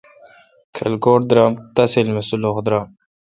کلھکوٹ 0.75 1.21
درآم 1.29 1.51
تحصیل 1.75 2.07
می 2.13 2.21
سولح 2.29 2.57
درام۔ 2.65 2.87